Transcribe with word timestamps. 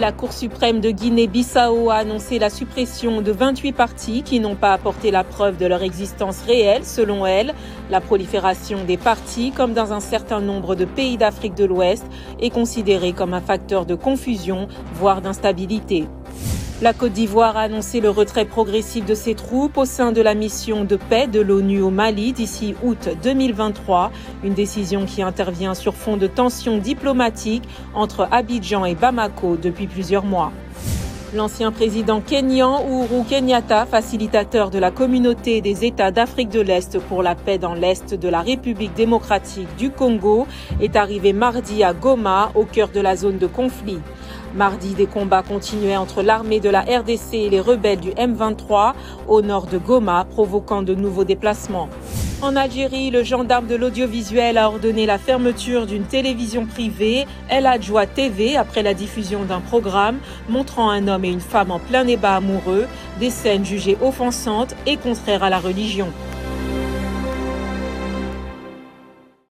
La 0.00 0.12
Cour 0.12 0.32
suprême 0.32 0.80
de 0.80 0.90
Guinée-Bissau 0.90 1.90
a 1.90 1.96
annoncé 1.96 2.38
la 2.38 2.48
suppression 2.48 3.20
de 3.20 3.32
28 3.32 3.72
partis 3.72 4.22
qui 4.22 4.40
n'ont 4.40 4.54
pas 4.54 4.72
apporté 4.72 5.10
la 5.10 5.24
preuve 5.24 5.58
de 5.58 5.66
leur 5.66 5.82
existence 5.82 6.40
réelle, 6.46 6.86
selon 6.86 7.26
elle. 7.26 7.52
La 7.90 8.00
prolifération 8.00 8.82
des 8.86 8.96
partis, 8.96 9.52
comme 9.54 9.74
dans 9.74 9.92
un 9.92 10.00
certain 10.00 10.40
nombre 10.40 10.74
de 10.74 10.86
pays 10.86 11.18
d'Afrique 11.18 11.54
de 11.54 11.66
l'Ouest, 11.66 12.06
est 12.40 12.48
considérée 12.48 13.12
comme 13.12 13.34
un 13.34 13.42
facteur 13.42 13.84
de 13.84 13.94
confusion, 13.94 14.68
voire 14.94 15.20
d'instabilité. 15.20 16.06
La 16.82 16.94
Côte 16.94 17.12
d'Ivoire 17.12 17.58
a 17.58 17.62
annoncé 17.62 18.00
le 18.00 18.08
retrait 18.08 18.46
progressif 18.46 19.04
de 19.04 19.14
ses 19.14 19.34
troupes 19.34 19.76
au 19.76 19.84
sein 19.84 20.12
de 20.12 20.22
la 20.22 20.34
mission 20.34 20.86
de 20.86 20.96
paix 20.96 21.26
de 21.26 21.38
l'ONU 21.38 21.82
au 21.82 21.90
Mali 21.90 22.32
d'ici 22.32 22.74
août 22.82 23.10
2023, 23.22 24.10
une 24.44 24.54
décision 24.54 25.04
qui 25.04 25.20
intervient 25.20 25.74
sur 25.74 25.94
fond 25.94 26.16
de 26.16 26.26
tensions 26.26 26.78
diplomatiques 26.78 27.68
entre 27.92 28.26
Abidjan 28.30 28.86
et 28.86 28.94
Bamako 28.94 29.58
depuis 29.58 29.88
plusieurs 29.88 30.24
mois. 30.24 30.52
L'ancien 31.34 31.70
président 31.70 32.22
kenyan 32.22 32.80
Uhuru 32.88 33.24
Kenyatta, 33.28 33.84
facilitateur 33.84 34.70
de 34.70 34.78
la 34.78 34.90
communauté 34.90 35.60
des 35.60 35.84
États 35.84 36.10
d'Afrique 36.10 36.48
de 36.48 36.62
l'Est 36.62 36.98
pour 36.98 37.22
la 37.22 37.34
paix 37.34 37.58
dans 37.58 37.74
l'Est 37.74 38.14
de 38.14 38.28
la 38.28 38.40
République 38.40 38.94
démocratique 38.94 39.68
du 39.76 39.90
Congo, 39.90 40.46
est 40.80 40.96
arrivé 40.96 41.34
mardi 41.34 41.84
à 41.84 41.92
Goma, 41.92 42.50
au 42.54 42.64
cœur 42.64 42.88
de 42.88 43.00
la 43.00 43.16
zone 43.16 43.36
de 43.36 43.46
conflit. 43.46 43.98
Mardi, 44.54 44.94
des 44.94 45.06
combats 45.06 45.42
continuaient 45.42 45.96
entre 45.96 46.22
l'armée 46.22 46.60
de 46.60 46.68
la 46.68 46.80
RDC 46.80 47.34
et 47.34 47.50
les 47.50 47.60
rebelles 47.60 48.00
du 48.00 48.10
M23 48.10 48.94
au 49.28 49.42
nord 49.42 49.66
de 49.66 49.78
Goma, 49.78 50.26
provoquant 50.28 50.82
de 50.82 50.94
nouveaux 50.94 51.24
déplacements. 51.24 51.88
En 52.42 52.56
Algérie, 52.56 53.10
le 53.10 53.22
gendarme 53.22 53.66
de 53.66 53.76
l'audiovisuel 53.76 54.56
a 54.56 54.68
ordonné 54.68 55.04
la 55.04 55.18
fermeture 55.18 55.84
d'une 55.84 56.04
télévision 56.04 56.64
privée, 56.64 57.26
El 57.50 57.66
Adjoa 57.66 58.06
TV, 58.06 58.56
après 58.56 58.82
la 58.82 58.94
diffusion 58.94 59.44
d'un 59.44 59.60
programme 59.60 60.18
montrant 60.48 60.88
un 60.88 61.06
homme 61.06 61.26
et 61.26 61.30
une 61.30 61.40
femme 61.40 61.70
en 61.70 61.78
plein 61.78 62.06
débat 62.06 62.36
amoureux, 62.36 62.86
des 63.18 63.30
scènes 63.30 63.66
jugées 63.66 63.98
offensantes 64.00 64.74
et 64.86 64.96
contraires 64.96 65.44
à 65.44 65.50
la 65.50 65.58
religion. 65.58 66.08